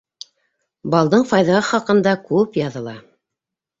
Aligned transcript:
Балдың 0.95 1.27
файҙаһы 1.33 1.61
хаҡында 1.67 2.17
күп 2.31 2.59
яҙыла. 2.65 2.97